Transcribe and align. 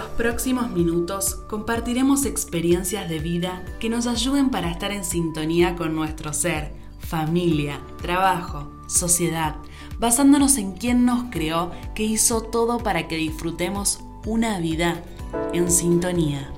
los 0.00 0.08
próximos 0.12 0.70
minutos 0.70 1.34
compartiremos 1.46 2.24
experiencias 2.24 3.06
de 3.10 3.18
vida 3.18 3.62
que 3.80 3.90
nos 3.90 4.06
ayuden 4.06 4.50
para 4.50 4.70
estar 4.70 4.92
en 4.92 5.04
sintonía 5.04 5.76
con 5.76 5.94
nuestro 5.94 6.32
ser, 6.32 6.72
familia, 7.00 7.80
trabajo, 8.00 8.70
sociedad, 8.88 9.56
basándonos 9.98 10.56
en 10.56 10.72
quien 10.72 11.04
nos 11.04 11.24
creó, 11.30 11.70
que 11.94 12.04
hizo 12.04 12.40
todo 12.40 12.78
para 12.78 13.08
que 13.08 13.16
disfrutemos 13.16 14.02
una 14.24 14.58
vida 14.58 15.02
en 15.52 15.70
sintonía. 15.70 16.50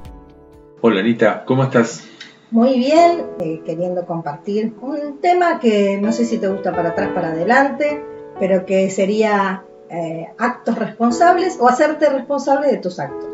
Hola 0.80 1.00
Anita, 1.00 1.44
¿cómo 1.44 1.64
estás? 1.64 2.06
Muy 2.52 2.78
bien, 2.78 3.26
eh, 3.40 3.60
queriendo 3.66 4.06
compartir 4.06 4.72
un 4.80 5.18
tema 5.20 5.58
que 5.58 5.98
no 6.00 6.12
sé 6.12 6.26
si 6.26 6.38
te 6.38 6.46
gusta 6.46 6.70
para 6.70 6.90
atrás, 6.90 7.10
para 7.12 7.30
adelante, 7.30 8.04
pero 8.38 8.64
que 8.64 8.88
sería 8.88 9.64
eh, 9.90 10.28
actos 10.38 10.78
responsables 10.78 11.58
o 11.60 11.68
hacerte 11.68 12.08
responsable 12.08 12.68
de 12.68 12.76
tus 12.76 13.00
actos. 13.00 13.31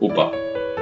Upa, 0.00 0.30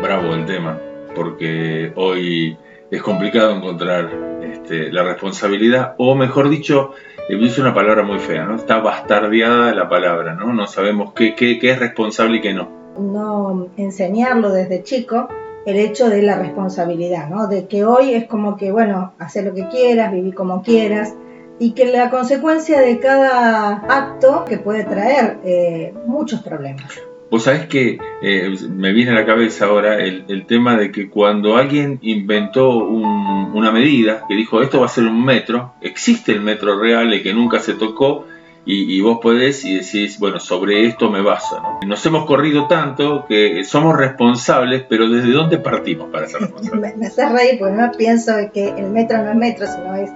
bravo 0.02 0.34
el 0.34 0.46
tema, 0.46 0.78
porque 1.14 1.92
hoy 1.96 2.56
es 2.90 3.02
complicado 3.02 3.54
encontrar 3.54 4.10
este, 4.42 4.90
la 4.90 5.02
responsabilidad, 5.02 5.94
o 5.98 6.14
mejor 6.14 6.48
dicho, 6.48 6.92
es 7.28 7.58
una 7.58 7.74
palabra 7.74 8.02
muy 8.02 8.18
fea, 8.18 8.44
¿no? 8.44 8.56
Está 8.56 8.78
bastardeada 8.78 9.74
la 9.74 9.88
palabra, 9.88 10.34
¿no? 10.34 10.52
No 10.52 10.66
sabemos 10.66 11.12
qué, 11.12 11.34
qué, 11.34 11.58
qué 11.58 11.70
es 11.70 11.78
responsable 11.78 12.38
y 12.38 12.40
qué 12.40 12.54
no. 12.54 12.68
No 12.98 13.68
enseñarlo 13.76 14.50
desde 14.50 14.82
chico 14.82 15.28
el 15.66 15.76
hecho 15.76 16.08
de 16.08 16.22
la 16.22 16.38
responsabilidad, 16.38 17.28
¿no? 17.28 17.46
De 17.46 17.66
que 17.66 17.84
hoy 17.84 18.14
es 18.14 18.26
como 18.26 18.56
que, 18.56 18.72
bueno, 18.72 19.12
hacer 19.18 19.44
lo 19.44 19.54
que 19.54 19.68
quieras, 19.68 20.12
vivir 20.12 20.34
como 20.34 20.62
quieras, 20.62 21.14
y 21.58 21.72
que 21.72 21.86
la 21.86 22.10
consecuencia 22.10 22.80
de 22.80 22.98
cada 22.98 23.74
acto 23.88 24.44
que 24.46 24.58
puede 24.58 24.84
traer 24.84 25.38
eh, 25.44 25.94
muchos 26.06 26.42
problemas. 26.42 27.00
Vos 27.32 27.44
sabés 27.44 27.64
que 27.64 27.98
eh, 28.20 28.54
me 28.68 28.92
viene 28.92 29.12
a 29.12 29.14
la 29.14 29.24
cabeza 29.24 29.64
ahora 29.64 29.96
el, 30.04 30.44
tema 30.44 30.76
de 30.76 30.92
que 30.92 31.08
cuando 31.08 31.56
alguien 31.56 31.98
inventó 32.02 32.76
una 32.76 33.72
medida 33.72 34.26
que 34.28 34.36
dijo 34.36 34.60
esto 34.60 34.80
va 34.80 34.84
a 34.84 34.90
ser 34.90 35.04
un 35.04 35.24
metro, 35.24 35.72
existe 35.80 36.32
el 36.32 36.42
metro 36.42 36.78
real 36.78 37.14
y 37.14 37.22
que 37.22 37.32
nunca 37.32 37.58
se 37.60 37.72
tocó 37.72 38.26
y, 38.66 39.00
vos 39.00 39.18
podés 39.22 39.64
y 39.64 39.78
decís, 39.78 40.18
bueno, 40.18 40.40
sobre 40.40 40.86
esto 40.86 41.10
me 41.10 41.22
baso. 41.22 41.80
Nos 41.86 42.04
hemos 42.04 42.26
corrido 42.26 42.66
tanto 42.66 43.24
que 43.26 43.64
somos 43.64 43.96
responsables, 43.96 44.84
pero 44.86 45.08
¿desde 45.08 45.32
dónde 45.32 45.56
partimos 45.56 46.10
para 46.10 46.28
ser 46.28 46.42
responsables? 46.42 46.96
me, 46.98 47.08
me 47.08 47.32
reír 47.32 47.58
porque 47.58 47.74
no 47.74 47.90
pienso 47.92 48.32
que 48.52 48.68
el 48.68 48.90
metro 48.90 49.24
no 49.24 49.30
es 49.30 49.36
metro, 49.36 49.66
sino 49.66 49.94
es 49.96 50.10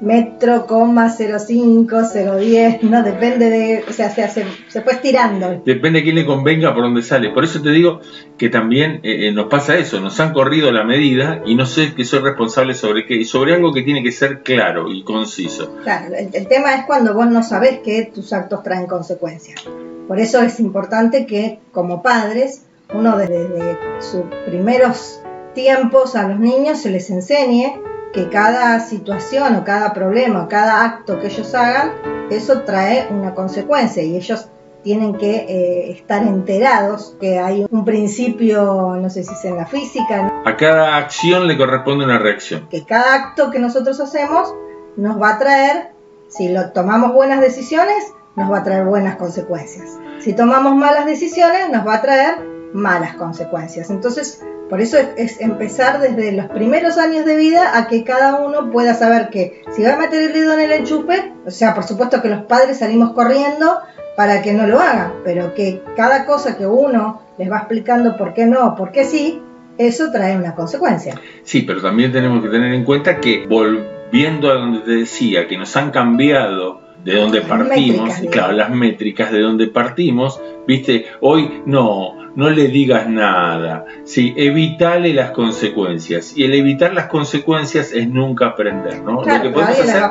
metro, 0.00 0.66
coma, 0.66 1.10
05, 1.10 2.02
010, 2.12 2.82
no 2.84 3.02
depende 3.02 3.50
de, 3.50 3.84
o 3.88 3.92
sea, 3.92 4.10
se, 4.10 4.22
hace, 4.22 4.44
se 4.68 4.80
fue 4.80 4.94
estirando. 4.94 5.62
Depende 5.64 5.98
de 5.98 6.04
quién 6.04 6.16
le 6.16 6.26
convenga 6.26 6.74
por 6.74 6.84
dónde 6.84 7.02
sale. 7.02 7.30
Por 7.30 7.44
eso 7.44 7.60
te 7.60 7.70
digo 7.70 8.00
que 8.38 8.48
también 8.48 9.00
eh, 9.02 9.28
eh, 9.28 9.32
nos 9.32 9.46
pasa 9.46 9.76
eso, 9.76 10.00
nos 10.00 10.18
han 10.20 10.32
corrido 10.32 10.72
la 10.72 10.84
medida 10.84 11.42
y 11.44 11.54
no 11.54 11.66
sé 11.66 11.94
que 11.94 12.04
soy 12.04 12.20
responsable 12.20 12.74
sobre 12.74 13.06
qué, 13.06 13.16
y 13.16 13.24
sobre 13.24 13.54
algo 13.54 13.72
que 13.72 13.82
tiene 13.82 14.02
que 14.02 14.12
ser 14.12 14.42
claro 14.42 14.90
y 14.90 15.04
conciso. 15.04 15.76
Claro, 15.82 16.14
el, 16.14 16.46
tema 16.48 16.74
es 16.74 16.86
cuando 16.86 17.14
vos 17.14 17.26
no 17.26 17.42
sabés 17.42 17.80
que 17.80 18.10
tus 18.14 18.32
actos 18.32 18.62
traen 18.62 18.86
consecuencias. 18.86 19.62
Por 20.08 20.18
eso 20.18 20.40
es 20.40 20.58
importante 20.60 21.26
que 21.26 21.58
como 21.72 22.02
padres, 22.02 22.64
uno 22.92 23.16
desde 23.16 23.78
sus 24.00 24.22
primeros 24.46 25.20
tiempos 25.54 26.16
a 26.16 26.26
los 26.26 26.40
niños 26.40 26.80
se 26.80 26.90
les 26.90 27.10
enseñe 27.10 27.74
que 28.12 28.28
cada 28.28 28.80
situación 28.80 29.56
o 29.56 29.64
cada 29.64 29.92
problema 29.92 30.44
o 30.44 30.48
cada 30.48 30.84
acto 30.84 31.20
que 31.20 31.28
ellos 31.28 31.54
hagan, 31.54 31.92
eso 32.30 32.62
trae 32.62 33.08
una 33.10 33.34
consecuencia 33.34 34.02
y 34.02 34.16
ellos 34.16 34.48
tienen 34.82 35.14
que 35.14 35.36
eh, 35.36 35.90
estar 35.90 36.22
enterados 36.22 37.16
que 37.20 37.38
hay 37.38 37.66
un 37.70 37.84
principio, 37.84 38.96
no 38.96 39.10
sé 39.10 39.24
si 39.24 39.32
es 39.32 39.44
en 39.44 39.56
la 39.56 39.66
física. 39.66 40.32
A 40.44 40.56
cada 40.56 40.96
acción 40.96 41.46
le 41.46 41.56
corresponde 41.56 42.04
una 42.04 42.18
reacción. 42.18 42.66
Que 42.68 42.84
cada 42.84 43.14
acto 43.14 43.50
que 43.50 43.58
nosotros 43.58 44.00
hacemos 44.00 44.54
nos 44.96 45.20
va 45.20 45.34
a 45.34 45.38
traer, 45.38 45.90
si 46.28 46.48
lo 46.48 46.70
tomamos 46.70 47.12
buenas 47.12 47.40
decisiones, 47.40 48.12
nos 48.36 48.50
va 48.50 48.58
a 48.58 48.64
traer 48.64 48.84
buenas 48.84 49.16
consecuencias. 49.16 49.98
Si 50.20 50.34
tomamos 50.34 50.74
malas 50.76 51.06
decisiones, 51.06 51.70
nos 51.70 51.86
va 51.86 51.96
a 51.96 52.02
traer 52.02 52.34
malas 52.72 53.14
consecuencias. 53.14 53.90
Entonces, 53.90 54.44
por 54.68 54.80
eso 54.80 54.98
es, 55.16 55.40
empezar 55.40 56.00
desde 56.00 56.32
los 56.32 56.46
primeros 56.46 56.96
años 56.96 57.24
de 57.24 57.36
vida 57.36 57.76
a 57.76 57.88
que 57.88 58.04
cada 58.04 58.36
uno 58.36 58.70
pueda 58.70 58.94
saber 58.94 59.28
que 59.30 59.62
si 59.72 59.82
va 59.82 59.94
a 59.94 59.98
meter 59.98 60.22
el 60.22 60.32
dedo 60.32 60.52
en 60.54 60.60
el 60.60 60.72
enchufe, 60.72 61.32
o 61.44 61.50
sea, 61.50 61.74
por 61.74 61.84
supuesto 61.84 62.22
que 62.22 62.28
los 62.28 62.42
padres 62.44 62.78
salimos 62.78 63.12
corriendo 63.12 63.80
para 64.16 64.42
que 64.42 64.52
no 64.52 64.66
lo 64.66 64.78
hagan, 64.78 65.14
pero 65.24 65.54
que 65.54 65.82
cada 65.96 66.24
cosa 66.24 66.56
que 66.56 66.66
uno 66.66 67.22
les 67.36 67.50
va 67.50 67.58
explicando 67.58 68.16
por 68.16 68.32
qué 68.32 68.46
no, 68.46 68.76
por 68.76 68.92
qué 68.92 69.04
sí, 69.04 69.42
eso 69.76 70.12
trae 70.12 70.36
una 70.36 70.54
consecuencia. 70.54 71.18
Sí, 71.42 71.62
pero 71.62 71.80
también 71.80 72.12
tenemos 72.12 72.42
que 72.42 72.50
tener 72.50 72.72
en 72.72 72.84
cuenta 72.84 73.18
que 73.18 73.46
volviendo 73.48 74.50
a 74.50 74.54
donde 74.54 74.80
te 74.80 74.92
decía, 74.92 75.48
que 75.48 75.56
nos 75.56 75.76
han 75.76 75.90
cambiado 75.90 76.89
de 77.04 77.16
donde 77.16 77.40
partimos, 77.40 78.14
claro, 78.30 78.52
las 78.52 78.70
métricas 78.70 79.32
de 79.32 79.40
donde 79.40 79.68
partimos, 79.68 80.40
viste, 80.66 81.06
hoy 81.20 81.62
no, 81.66 82.32
no 82.34 82.50
le 82.50 82.68
digas 82.68 83.08
nada, 83.08 83.86
sí, 84.04 84.34
evitale 84.36 85.14
las 85.14 85.30
consecuencias. 85.30 86.36
Y 86.36 86.44
el 86.44 86.54
evitar 86.54 86.92
las 86.92 87.06
consecuencias 87.06 87.92
es 87.92 88.08
nunca 88.08 88.46
aprender, 88.46 89.02
¿no? 89.02 89.24
lo 89.24 89.42
que 89.42 89.50
podemos 89.50 89.80
hacer, 89.80 90.02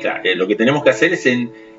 claro, 0.00 0.20
lo 0.36 0.46
que 0.46 0.54
tenemos 0.54 0.82
que 0.82 0.90
hacer 0.90 1.12
es 1.12 1.28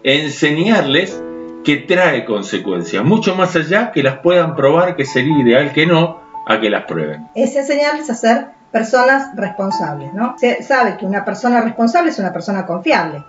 enseñarles 0.03 1.21
que 1.63 1.77
trae 1.77 2.25
consecuencias, 2.25 3.03
mucho 3.03 3.35
más 3.35 3.55
allá 3.55 3.91
que 3.91 4.03
las 4.03 4.17
puedan 4.19 4.55
probar, 4.55 4.95
que 4.95 5.05
sería 5.05 5.37
ideal 5.39 5.71
que 5.73 5.85
no, 5.85 6.19
a 6.47 6.59
que 6.59 6.69
las 6.69 6.85
prueben. 6.85 7.27
Es 7.35 7.55
enseñarles 7.55 8.09
a 8.09 8.15
ser 8.15 8.47
personas 8.71 9.29
responsables, 9.35 10.13
¿no? 10.13 10.35
Se 10.39 10.63
sabe 10.63 10.97
que 10.97 11.05
una 11.05 11.23
persona 11.23 11.61
responsable 11.61 12.09
es 12.09 12.17
una 12.17 12.33
persona 12.33 12.65
confiable 12.65 13.23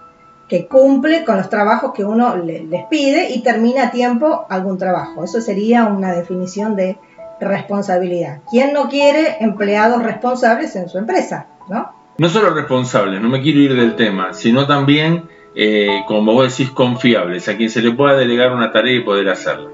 que 0.49 0.67
cumple 0.67 1.25
con 1.25 1.37
los 1.37 1.49
trabajos 1.49 1.93
que 1.95 2.05
uno 2.05 2.37
les 2.37 2.85
pide 2.91 3.31
y 3.31 3.43
termina 3.43 3.85
a 3.85 3.91
tiempo 3.91 4.47
algún 4.49 4.79
trabajo. 4.79 5.25
Eso 5.25 5.41
sería 5.41 5.87
una 5.87 6.13
definición 6.13 6.77
de 6.77 6.99
responsabilidad. 7.41 8.41
¿Quién 8.51 8.73
no 8.73 8.89
quiere 8.89 9.39
empleados 9.41 10.03
responsables 10.03 10.77
en 10.77 10.89
su 10.89 10.99
empresa? 10.99 11.47
¿no? 11.69 11.93
No 12.19 12.29
solo 12.29 12.51
responsables, 12.51 13.21
no 13.21 13.29
me 13.29 13.41
quiero 13.41 13.61
ir 13.61 13.75
del 13.75 13.97
tema, 13.97 14.33
sino 14.33 14.67
también, 14.67 15.29
eh, 15.55 16.03
como 16.07 16.35
vos 16.35 16.57
decís, 16.57 16.71
confiables, 16.73 17.49
a 17.49 17.57
quien 17.57 17.71
se 17.71 17.81
le 17.81 17.93
pueda 17.93 18.15
delegar 18.17 18.53
una 18.53 18.71
tarea 18.71 18.97
y 18.97 19.05
poder 19.05 19.29
hacerla. 19.29 19.71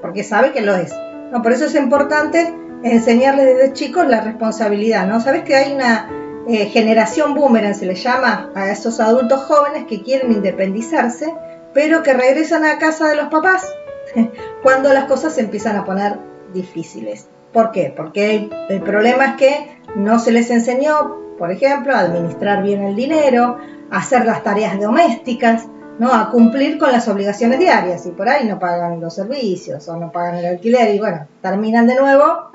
Porque 0.00 0.22
sabe 0.22 0.52
que 0.52 0.62
lo 0.62 0.74
es. 0.76 0.94
No, 1.32 1.42
por 1.42 1.52
eso 1.52 1.66
es 1.66 1.74
importante 1.74 2.54
enseñarles 2.82 3.46
desde 3.46 3.72
chicos 3.72 4.06
la 4.06 4.20
responsabilidad, 4.22 5.06
¿no? 5.06 5.20
Sabes 5.20 5.42
que 5.42 5.54
hay 5.54 5.72
una 5.72 6.08
eh, 6.52 6.66
generación 6.66 7.34
boomerang 7.34 7.76
se 7.76 7.86
le 7.86 7.94
llama 7.94 8.50
a 8.56 8.72
esos 8.72 8.98
adultos 8.98 9.40
jóvenes 9.42 9.84
que 9.86 10.02
quieren 10.02 10.32
independizarse, 10.32 11.32
pero 11.72 12.02
que 12.02 12.12
regresan 12.12 12.64
a 12.64 12.78
casa 12.78 13.06
de 13.06 13.14
los 13.14 13.28
papás 13.28 13.72
cuando 14.64 14.92
las 14.92 15.04
cosas 15.04 15.32
se 15.32 15.42
empiezan 15.42 15.76
a 15.76 15.84
poner 15.84 16.18
difíciles. 16.52 17.28
¿Por 17.52 17.70
qué? 17.70 17.94
Porque 17.96 18.50
el, 18.68 18.80
problema 18.80 19.26
es 19.26 19.34
que 19.36 19.80
no 19.94 20.18
se 20.18 20.32
les 20.32 20.50
enseñó, 20.50 21.18
por 21.38 21.52
ejemplo, 21.52 21.94
a 21.94 22.00
administrar 22.00 22.64
bien 22.64 22.82
el 22.82 22.96
dinero, 22.96 23.58
a 23.92 23.98
hacer 23.98 24.24
las 24.24 24.42
tareas 24.42 24.80
domésticas, 24.80 25.68
¿no? 26.00 26.12
a 26.12 26.30
cumplir 26.30 26.78
con 26.78 26.90
las 26.90 27.06
obligaciones 27.06 27.60
diarias 27.60 28.06
y 28.06 28.10
por 28.10 28.28
ahí 28.28 28.48
no 28.48 28.58
pagan 28.58 29.00
los 29.00 29.14
servicios 29.14 29.88
o 29.88 29.96
no 29.96 30.10
pagan 30.10 30.34
el 30.34 30.46
alquiler 30.46 30.96
y 30.96 30.98
bueno, 30.98 31.28
terminan 31.42 31.86
de 31.86 31.94
nuevo 31.94 32.50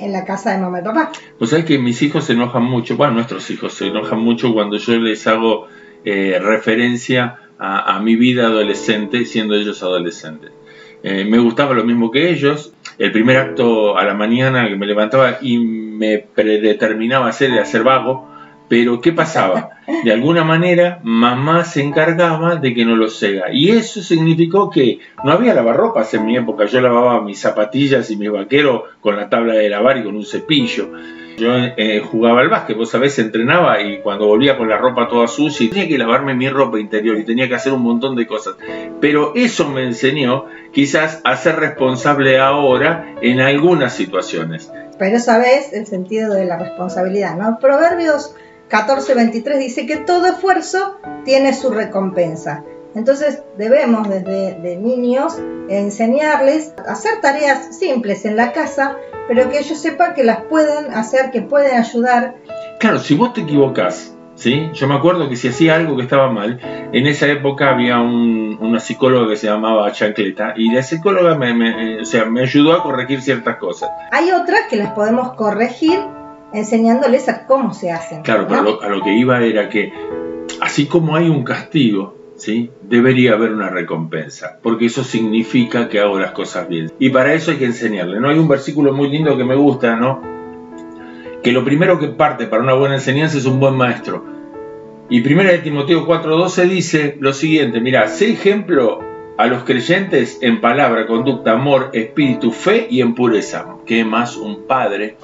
en 0.00 0.12
la 0.12 0.24
casa 0.24 0.52
de 0.52 0.58
mamá 0.58 0.80
y 0.80 0.84
papá. 0.84 1.10
Pues 1.38 1.50
sabes 1.50 1.64
que 1.64 1.78
mis 1.78 2.00
hijos 2.02 2.24
se 2.24 2.32
enojan 2.32 2.64
mucho, 2.64 2.96
bueno, 2.96 3.14
nuestros 3.14 3.50
hijos 3.50 3.74
se 3.74 3.86
enojan 3.86 4.20
mucho 4.20 4.52
cuando 4.52 4.76
yo 4.76 4.96
les 4.98 5.26
hago 5.26 5.68
eh, 6.04 6.38
referencia 6.40 7.38
a, 7.58 7.98
mi 8.00 8.14
vida 8.14 8.46
adolescente 8.46 9.24
siendo 9.24 9.54
ellos 9.54 9.82
adolescentes. 9.82 10.52
Eh, 11.02 11.24
me 11.24 11.38
gustaba 11.38 11.74
lo 11.74 11.84
mismo 11.84 12.10
que 12.10 12.30
ellos. 12.30 12.72
El 12.98 13.10
primer 13.10 13.36
acto 13.36 13.96
a 13.96 14.04
la 14.04 14.14
mañana 14.14 14.68
que 14.68 14.76
me 14.76 14.86
levantaba 14.86 15.38
y 15.40 15.58
me 15.58 16.18
predeterminaba 16.18 17.28
hacer 17.28 17.50
era 17.50 17.64
ser 17.64 17.82
vago 17.82 18.27
pero 18.68 19.00
¿qué 19.00 19.12
pasaba? 19.12 19.70
De 20.04 20.12
alguna 20.12 20.44
manera, 20.44 21.00
mamá 21.02 21.64
se 21.64 21.82
encargaba 21.82 22.56
de 22.56 22.74
que 22.74 22.84
no 22.84 22.94
lo 22.94 23.08
sea. 23.08 23.46
Y 23.52 23.70
eso 23.70 24.02
significó 24.02 24.70
que 24.70 24.98
no 25.24 25.32
había 25.32 25.54
lavarropas 25.54 26.12
en 26.14 26.26
mi 26.26 26.36
época. 26.36 26.66
Yo 26.66 26.80
lavaba 26.80 27.22
mis 27.22 27.40
zapatillas 27.40 28.10
y 28.10 28.16
mis 28.16 28.30
vaqueros 28.30 28.82
con 29.00 29.16
la 29.16 29.28
tabla 29.28 29.54
de 29.54 29.70
lavar 29.70 29.96
y 29.96 30.04
con 30.04 30.14
un 30.14 30.26
cepillo. 30.26 30.90
Yo 31.38 31.52
eh, 31.54 32.00
jugaba 32.00 32.40
al 32.40 32.48
básquet, 32.48 32.76
vos 32.76 32.90
sabés, 32.90 33.18
entrenaba 33.20 33.80
y 33.80 34.00
cuando 34.00 34.26
volvía 34.26 34.58
con 34.58 34.68
la 34.68 34.76
ropa 34.76 35.08
toda 35.08 35.28
sucia, 35.28 35.68
tenía 35.70 35.86
que 35.86 35.96
lavarme 35.96 36.34
mi 36.34 36.48
ropa 36.48 36.80
interior 36.80 37.16
y 37.16 37.24
tenía 37.24 37.48
que 37.48 37.54
hacer 37.54 37.72
un 37.72 37.82
montón 37.82 38.16
de 38.16 38.26
cosas. 38.26 38.56
Pero 39.00 39.32
eso 39.36 39.68
me 39.68 39.84
enseñó 39.84 40.46
quizás 40.72 41.20
a 41.24 41.36
ser 41.36 41.56
responsable 41.56 42.40
ahora 42.40 43.14
en 43.22 43.40
algunas 43.40 43.94
situaciones. 43.94 44.70
Pero 44.98 45.20
sabés 45.20 45.72
el 45.72 45.86
sentido 45.86 46.34
de 46.34 46.44
la 46.44 46.58
responsabilidad, 46.58 47.36
¿no? 47.36 47.58
Proverbios 47.60 48.34
14:23 48.68 49.58
dice 49.58 49.86
que 49.86 49.96
todo 49.96 50.26
esfuerzo 50.26 50.98
tiene 51.24 51.54
su 51.54 51.70
recompensa 51.70 52.64
Entonces 52.94 53.42
debemos 53.56 54.08
desde 54.08 54.54
de 54.60 54.76
niños 54.76 55.38
enseñarles 55.68 56.74
a 56.86 56.92
hacer 56.92 57.20
tareas 57.20 57.78
simples 57.78 58.24
en 58.24 58.36
la 58.36 58.52
casa, 58.52 58.96
pero 59.28 59.50
que 59.50 59.58
ellos 59.58 59.78
sepan 59.78 60.14
que 60.14 60.24
las 60.24 60.42
pueden 60.42 60.92
hacer, 60.94 61.30
que 61.30 61.42
pueden 61.42 61.76
ayudar. 61.76 62.36
Claro, 62.80 62.98
si 62.98 63.14
vos 63.14 63.34
te 63.34 63.42
equivocás, 63.42 64.16
¿sí? 64.34 64.70
Yo 64.72 64.88
me 64.88 64.94
acuerdo 64.94 65.28
que 65.28 65.36
si 65.36 65.48
hacía 65.48 65.76
algo 65.76 65.96
que 65.96 66.02
estaba 66.02 66.30
mal, 66.30 66.58
en 66.92 67.06
esa 67.06 67.26
época 67.26 67.70
había 67.70 68.00
una 68.00 68.80
psicóloga 68.80 69.28
que 69.28 69.36
se 69.36 69.48
llamaba 69.48 69.92
Chancleta 69.92 70.54
y 70.56 70.72
la 70.72 70.82
psicóloga 70.82 71.34
me, 71.36 71.52
me, 71.54 72.00
o 72.00 72.04
sea, 72.04 72.24
me 72.24 72.40
ayudó 72.40 72.72
a 72.72 72.82
corregir 72.82 73.20
ciertas 73.20 73.56
cosas. 73.58 73.90
Hay 74.10 74.30
otras 74.30 74.62
que 74.70 74.76
las 74.76 74.92
podemos 74.92 75.34
corregir 75.34 76.00
enseñándoles 76.52 77.28
a 77.28 77.46
cómo 77.46 77.74
se 77.74 77.90
hacen. 77.90 78.22
Claro, 78.22 78.46
pero 78.48 78.82
a 78.82 78.88
lo 78.88 79.02
que 79.02 79.14
iba 79.14 79.42
era 79.42 79.68
que 79.68 79.92
así 80.60 80.86
como 80.86 81.16
hay 81.16 81.28
un 81.28 81.44
castigo, 81.44 82.16
¿sí? 82.36 82.70
debería 82.82 83.34
haber 83.34 83.52
una 83.52 83.68
recompensa, 83.68 84.58
porque 84.62 84.86
eso 84.86 85.04
significa 85.04 85.88
que 85.88 86.00
hago 86.00 86.18
las 86.18 86.32
cosas 86.32 86.68
bien. 86.68 86.92
Y 86.98 87.10
para 87.10 87.34
eso 87.34 87.50
hay 87.50 87.58
que 87.58 87.66
enseñarle. 87.66 88.20
¿no? 88.20 88.28
Hay 88.28 88.38
un 88.38 88.48
versículo 88.48 88.92
muy 88.92 89.10
lindo 89.10 89.36
que 89.36 89.44
me 89.44 89.56
gusta, 89.56 89.96
¿no? 89.96 90.38
que 91.42 91.52
lo 91.52 91.64
primero 91.64 91.98
que 91.98 92.08
parte 92.08 92.46
para 92.46 92.62
una 92.62 92.74
buena 92.74 92.96
enseñanza 92.96 93.38
es 93.38 93.46
un 93.46 93.60
buen 93.60 93.74
maestro. 93.76 94.24
Y 95.08 95.20
primera 95.22 95.50
de 95.50 95.58
Timoteo 95.58 96.06
4:12 96.06 96.68
dice 96.68 97.16
lo 97.20 97.32
siguiente, 97.32 97.80
mira, 97.80 98.08
sé 98.08 98.30
ejemplo 98.32 99.00
a 99.36 99.46
los 99.46 99.62
creyentes 99.62 100.38
en 100.42 100.60
palabra, 100.60 101.06
conducta, 101.06 101.52
amor, 101.52 101.90
espíritu, 101.92 102.50
fe 102.50 102.88
y 102.90 103.00
en 103.00 103.14
pureza. 103.14 103.66
¿Qué 103.86 104.04
más 104.04 104.36
un 104.36 104.66
padre 104.66 105.16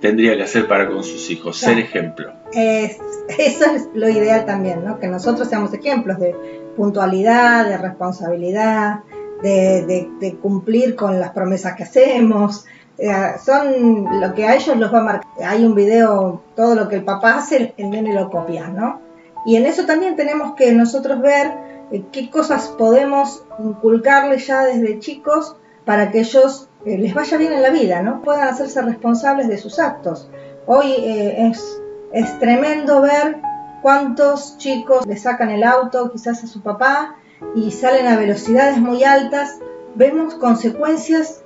tendría 0.00 0.36
que 0.36 0.42
hacer 0.42 0.68
para 0.68 0.88
con 0.88 1.02
sus 1.04 1.30
hijos? 1.30 1.58
Ser 1.58 1.78
ejemplo. 1.78 2.32
eso 2.52 3.64
es 3.74 3.88
lo 3.94 4.08
ideal 4.08 4.46
también, 4.46 4.84
¿no? 4.84 4.98
Que 4.98 5.08
nosotros 5.08 5.48
seamos 5.48 5.72
ejemplos 5.74 6.18
de 6.18 6.34
puntualidad, 6.76 7.66
de 7.66 7.78
responsabilidad, 7.78 9.00
de, 9.42 10.08
de 10.18 10.36
cumplir 10.36 10.96
con 10.96 11.20
las 11.20 11.30
promesas 11.30 11.74
que 11.76 11.84
hacemos, 11.84 12.66
eh, 12.98 13.34
son 13.44 14.20
lo 14.20 14.34
que 14.34 14.44
a 14.44 14.56
ellos 14.56 14.76
los 14.76 14.92
va 14.92 14.98
a 14.98 15.04
marcar. 15.04 15.30
Hay 15.44 15.64
un 15.64 15.74
video, 15.74 16.42
todo 16.56 16.74
lo 16.74 16.88
que 16.88 16.96
el 16.96 17.04
papá 17.04 17.36
hace, 17.36 17.72
el 17.76 17.90
nene 17.90 18.12
lo 18.12 18.28
copia, 18.28 18.66
¿no? 18.68 19.00
Y 19.46 19.54
en 19.54 19.66
eso 19.66 19.86
también 19.86 20.16
tenemos 20.16 20.56
que 20.56 20.72
nosotros 20.72 21.20
ver 21.20 21.52
eh, 21.92 22.02
qué 22.10 22.28
cosas 22.28 22.68
podemos 22.76 23.44
inculcarles 23.60 24.48
ya 24.48 24.64
desde 24.64 24.98
chicos 24.98 25.56
para 25.84 26.10
que 26.10 26.20
ellos 26.20 26.67
eh, 26.88 26.98
les 26.98 27.14
vaya 27.14 27.36
bien 27.36 27.52
en 27.52 27.62
la 27.62 27.70
vida, 27.70 28.02
¿no? 28.02 28.22
Puedan 28.22 28.48
hacerse 28.48 28.82
responsables 28.82 29.48
de 29.48 29.58
sus 29.58 29.78
actos. 29.78 30.30
Hoy 30.66 30.94
es, 30.96 31.80
es 32.12 32.38
tremendo 32.38 33.00
ver 33.00 33.38
cuántos 33.82 34.58
chicos 34.58 35.06
le 35.06 35.16
sacan 35.16 35.50
el 35.50 35.62
auto 35.64 36.10
quizás 36.12 36.44
a 36.44 36.46
su 36.46 36.62
papá 36.62 37.16
y 37.54 37.70
salen 37.70 38.06
a 38.06 38.16
velocidades 38.16 38.78
muy 38.78 39.04
altas. 39.04 39.58
Vemos 39.94 40.34
consecuencias 40.34 41.42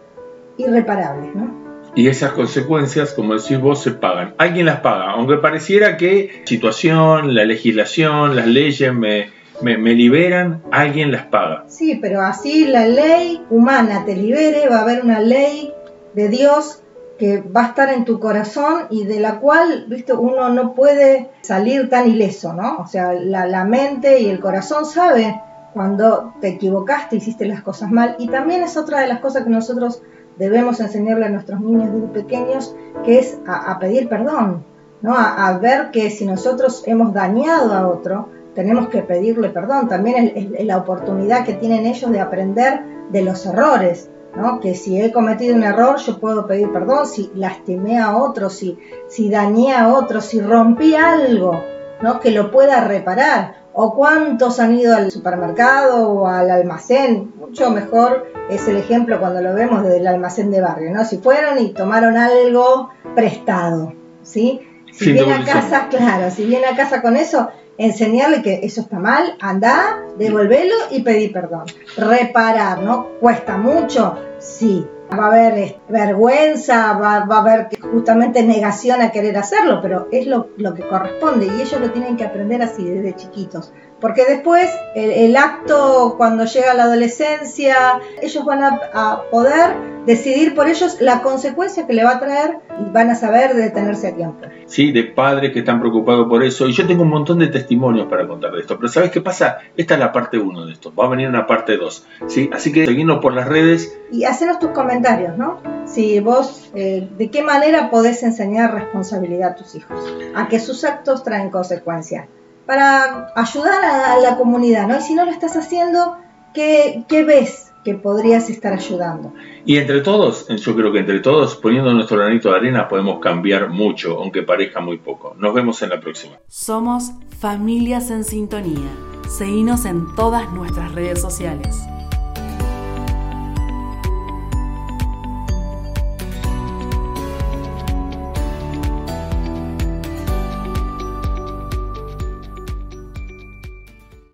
irreparables, 0.56 1.34
¿no? 1.34 1.62
Y 1.94 2.08
esas 2.08 2.32
consecuencias, 2.32 3.12
como 3.12 3.34
decís 3.34 3.60
vos, 3.60 3.82
se 3.82 3.90
pagan. 3.90 4.34
Alguien 4.38 4.66
las 4.66 4.80
paga, 4.80 5.10
aunque 5.10 5.36
pareciera 5.36 5.98
que 5.98 6.42
situación, 6.46 7.34
la 7.34 7.44
legislación, 7.44 8.34
las 8.34 8.46
leyes 8.46 8.94
me, 8.94 9.28
me, 9.62 9.76
liberan, 9.94 10.62
alguien 10.70 11.12
las 11.12 11.26
paga. 11.26 11.64
Sí, 11.68 11.98
pero 12.00 12.20
así 12.20 12.66
la 12.66 12.86
ley 12.86 13.44
humana 13.50 14.04
te 14.04 14.16
libere, 14.16 14.68
va 14.68 14.78
a 14.78 14.82
haber 14.82 15.02
una 15.02 15.20
ley 15.20 15.72
de 16.14 16.28
Dios 16.28 16.82
que 17.18 17.40
va 17.40 17.66
a 17.66 17.68
estar 17.68 17.92
en 17.92 18.04
tu 18.04 18.18
corazón 18.18 18.86
y 18.90 19.04
de 19.04 19.20
la 19.20 19.38
cual, 19.38 19.86
viste, 19.88 20.12
uno 20.12 20.48
no 20.48 20.74
puede 20.74 21.30
salir 21.42 21.88
tan 21.88 22.08
ileso, 22.08 22.52
¿no? 22.52 22.78
O 22.78 22.86
sea, 22.86 23.12
la, 23.12 23.46
la 23.46 23.64
mente 23.64 24.20
y 24.20 24.28
el 24.28 24.40
corazón 24.40 24.86
sabe 24.86 25.40
cuando 25.72 26.34
te 26.40 26.48
equivocaste, 26.48 27.16
hiciste 27.16 27.46
las 27.46 27.62
cosas 27.62 27.90
mal. 27.90 28.16
Y 28.18 28.28
también 28.28 28.62
es 28.62 28.76
otra 28.76 29.00
de 29.00 29.06
las 29.06 29.20
cosas 29.20 29.44
que 29.44 29.50
nosotros 29.50 30.02
debemos 30.38 30.80
enseñarle 30.80 31.26
a 31.26 31.30
nuestros 31.30 31.60
niños 31.60 31.92
desde 31.92 32.08
pequeños, 32.08 32.74
que 33.04 33.18
es 33.18 33.38
a, 33.46 33.78
pedir 33.78 34.08
perdón, 34.08 34.64
¿no? 35.00 35.14
A, 35.16 35.58
ver 35.58 35.90
que 35.90 36.10
si 36.10 36.26
nosotros 36.26 36.82
hemos 36.86 37.12
dañado 37.12 37.72
a 37.72 37.88
otro, 37.88 38.28
tenemos 38.54 38.88
que 38.88 39.02
pedirle 39.02 39.50
perdón. 39.50 39.88
También 39.88 40.32
es, 40.34 40.66
la 40.66 40.78
oportunidad 40.78 41.44
que 41.44 41.54
tienen 41.54 41.86
ellos 41.86 42.10
de 42.10 42.20
aprender 42.20 42.80
de 43.10 43.22
los 43.22 43.44
errores, 43.46 44.10
¿no? 44.36 44.60
Que 44.60 44.74
si 44.74 45.00
he 45.00 45.12
cometido 45.12 45.54
un 45.54 45.62
error, 45.62 45.96
yo 45.98 46.18
puedo 46.18 46.46
pedir 46.46 46.72
perdón, 46.72 47.06
si 47.06 47.30
lastimé 47.34 47.98
a 47.98 48.16
otro, 48.16 48.50
si, 48.50 48.78
si 49.08 49.30
dañé 49.30 49.74
a 49.74 49.92
otro, 49.92 50.20
si 50.20 50.40
rompí 50.40 50.94
algo, 50.94 51.62
¿no? 52.00 52.20
Que 52.20 52.30
lo 52.30 52.50
pueda 52.50 52.82
reparar. 52.86 53.62
O 53.74 53.94
cuántos 53.94 54.60
han 54.60 54.76
ido 54.76 54.94
al 54.94 55.10
supermercado 55.10 56.10
o 56.10 56.26
al 56.26 56.50
almacén, 56.50 57.32
mucho 57.38 57.70
mejor 57.70 58.26
es 58.50 58.68
el 58.68 58.76
ejemplo 58.76 59.18
cuando 59.18 59.40
lo 59.40 59.54
vemos 59.54 59.82
desde 59.82 59.98
el 59.98 60.06
almacén 60.06 60.50
de 60.50 60.60
barrio, 60.60 60.92
¿no? 60.92 61.06
Si 61.06 61.18
fueron 61.18 61.58
y 61.58 61.72
tomaron 61.72 62.18
algo 62.18 62.90
prestado, 63.14 63.94
¿sí? 64.22 64.60
Si 64.92 65.12
viene 65.12 65.32
a 65.32 65.44
casa, 65.44 65.88
claro, 65.88 66.30
si 66.30 66.44
viene 66.44 66.66
a 66.66 66.76
casa 66.76 67.00
con 67.00 67.16
eso, 67.16 67.48
enseñarle 67.84 68.42
que 68.42 68.60
eso 68.62 68.82
está 68.82 68.98
mal, 68.98 69.36
anda, 69.40 70.02
devolverlo 70.18 70.74
y 70.90 71.02
pedir 71.02 71.32
perdón. 71.32 71.64
Reparar, 71.96 72.82
¿no? 72.82 73.08
Cuesta 73.20 73.56
mucho, 73.56 74.16
sí. 74.38 74.86
Va 75.12 75.24
a 75.24 75.26
haber 75.26 75.76
vergüenza, 75.90 76.94
va, 76.94 77.16
a 77.16 77.40
haber 77.40 77.68
justamente 77.80 78.42
negación 78.42 79.02
a 79.02 79.10
querer 79.10 79.36
hacerlo, 79.36 79.80
pero 79.82 80.08
es 80.10 80.26
lo, 80.26 80.48
lo 80.56 80.74
que 80.74 80.88
corresponde 80.88 81.46
y 81.46 81.60
ellos 81.60 81.78
lo 81.78 81.90
tienen 81.90 82.16
que 82.16 82.24
aprender 82.24 82.62
así 82.62 82.82
desde 82.82 83.14
chiquitos. 83.14 83.74
Porque 84.02 84.24
después 84.24 84.68
el, 84.96 85.36
acto, 85.36 86.16
cuando 86.18 86.44
llega 86.44 86.74
la 86.74 86.84
adolescencia, 86.84 88.00
ellos 88.20 88.44
van 88.44 88.64
a, 88.64 89.22
poder 89.30 89.92
decidir 90.04 90.56
por 90.56 90.66
ellos 90.66 90.96
la 91.00 91.22
consecuencia 91.22 91.86
que 91.86 91.92
le 91.92 92.02
va 92.02 92.16
a 92.16 92.18
traer 92.18 92.58
y 92.80 92.90
van 92.90 93.10
a 93.10 93.14
saber 93.14 93.54
detenerse 93.54 94.08
a 94.08 94.16
tiempo. 94.16 94.44
Sí, 94.66 94.90
de 94.90 95.04
padres 95.04 95.52
que 95.52 95.60
están 95.60 95.78
preocupados 95.78 96.28
por 96.28 96.42
eso. 96.42 96.66
Y 96.66 96.72
yo 96.72 96.84
tengo 96.84 97.04
un 97.04 97.10
montón 97.10 97.38
de 97.38 97.46
testimonios 97.46 98.08
para 98.08 98.26
contar 98.26 98.50
de 98.50 98.62
esto. 98.62 98.76
Pero 98.76 98.88
¿sabes 98.88 99.12
qué 99.12 99.20
pasa? 99.20 99.58
Esta 99.76 99.94
es 99.94 100.00
la 100.00 100.10
parte 100.10 100.36
1 100.36 100.66
de 100.66 100.72
esto. 100.72 100.92
Va 100.92 101.06
a 101.06 101.08
venir 101.08 101.28
una 101.28 101.46
parte 101.46 101.76
2. 101.76 102.06
¿sí? 102.26 102.50
Así 102.52 102.72
que 102.72 102.84
seguimos 102.84 103.20
por 103.20 103.34
las 103.34 103.46
redes. 103.46 103.96
Y 104.10 104.24
hacenos 104.24 104.58
tus 104.58 104.70
comentarios, 104.70 105.38
¿no? 105.38 105.60
Si 105.84 106.18
vos, 106.18 106.72
eh, 106.74 107.08
¿de 107.16 107.30
qué 107.30 107.44
manera 107.44 107.88
podés 107.88 108.24
enseñar 108.24 108.74
responsabilidad 108.74 109.50
a 109.50 109.54
tus 109.54 109.76
hijos? 109.76 110.12
A 110.34 110.48
que 110.48 110.58
sus 110.58 110.82
actos 110.82 111.22
traen 111.22 111.50
consecuencias 111.50 112.26
para 112.66 113.32
ayudar 113.34 113.84
a 113.84 114.18
la 114.18 114.36
comunidad, 114.36 114.86
¿no? 114.86 114.98
Y 114.98 115.02
si 115.02 115.14
no 115.14 115.24
lo 115.24 115.30
estás 115.30 115.56
haciendo, 115.56 116.16
¿qué, 116.54 117.04
ves 117.26 117.72
que 117.84 117.94
podrías 117.94 118.48
estar 118.50 118.72
ayudando? 118.72 119.32
Y 119.64 119.76
entre 119.76 120.00
todos, 120.00 120.48
yo 120.48 120.76
creo 120.76 120.92
que 120.92 121.00
entre 121.00 121.20
todos, 121.20 121.56
poniendo 121.56 121.92
nuestro 121.92 122.18
granito 122.18 122.50
de 122.50 122.56
arena, 122.56 122.88
podemos 122.88 123.20
cambiar 123.20 123.68
mucho, 123.68 124.18
aunque 124.20 124.42
parezca 124.42 124.80
muy 124.80 124.98
poco. 124.98 125.34
Nos 125.38 125.54
vemos 125.54 125.82
en 125.82 125.90
la 125.90 126.00
próxima. 126.00 126.36
Somos 126.48 127.12
Familias 127.38 128.10
en 128.10 128.24
Sintonía. 128.24 128.88
Seguinos 129.28 129.84
en 129.84 130.14
todas 130.14 130.52
nuestras 130.52 130.92
redes 130.94 131.20
sociales. 131.20 131.80